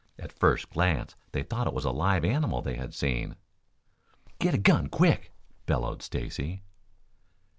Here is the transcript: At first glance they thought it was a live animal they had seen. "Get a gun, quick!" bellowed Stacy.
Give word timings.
At 0.17 0.31
first 0.33 0.71
glance 0.71 1.15
they 1.31 1.43
thought 1.43 1.67
it 1.67 1.75
was 1.75 1.85
a 1.85 1.91
live 1.91 2.25
animal 2.25 2.63
they 2.63 2.75
had 2.75 2.95
seen. 2.95 3.35
"Get 4.39 4.55
a 4.55 4.57
gun, 4.57 4.87
quick!" 4.89 5.31
bellowed 5.67 6.01
Stacy. 6.01 6.63